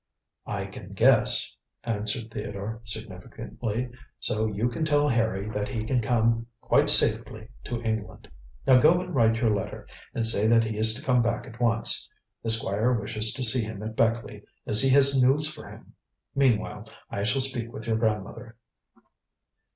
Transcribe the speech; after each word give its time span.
"I 0.47 0.65
can 0.65 0.93
guess," 0.93 1.55
answered 1.83 2.31
Theodore 2.31 2.81
significantly, 2.85 3.87
"so 4.19 4.47
you 4.47 4.67
can 4.67 4.83
tell 4.83 5.07
Harry 5.07 5.47
that 5.51 5.69
he 5.69 5.83
can 5.83 6.01
come 6.01 6.47
quite 6.59 6.89
safely 6.89 7.49
to 7.65 7.79
England. 7.83 8.27
Now 8.65 8.79
go 8.79 8.99
and 8.99 9.13
write 9.13 9.35
your 9.35 9.53
letter, 9.53 9.87
and 10.15 10.25
say 10.25 10.47
that 10.47 10.63
he 10.63 10.75
is 10.79 10.95
to 10.95 11.03
come 11.05 11.21
back 11.21 11.45
at 11.45 11.61
once. 11.61 12.09
The 12.41 12.49
Squire 12.49 12.93
wishes 12.99 13.31
to 13.33 13.43
see 13.43 13.61
him 13.61 13.83
at 13.83 13.95
Beckleigh, 13.95 14.41
as 14.65 14.81
he 14.81 14.89
has 14.89 15.21
news 15.21 15.47
for 15.47 15.69
him. 15.69 15.93
Meanwhile, 16.33 16.89
I 17.11 17.21
shall 17.21 17.39
speak 17.41 17.71
with 17.71 17.85
your 17.85 17.97
grandmother." 17.97 18.55